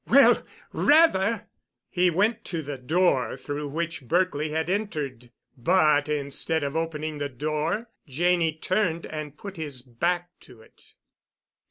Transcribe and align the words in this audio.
Well, 0.07 0.41
rather!" 0.73 1.45
He 1.91 2.09
went 2.09 2.43
to 2.45 2.63
the 2.63 2.79
door 2.79 3.37
through 3.37 3.67
which 3.67 4.07
Berkely 4.07 4.49
had 4.49 4.67
entered. 4.67 5.29
But 5.55 6.09
instead 6.09 6.63
of 6.63 6.75
opening 6.75 7.19
the 7.19 7.29
door 7.29 7.87
Janney 8.07 8.53
turned 8.55 9.05
and 9.05 9.37
put 9.37 9.57
his 9.57 9.83
back 9.83 10.31
to 10.39 10.63
it. 10.63 10.95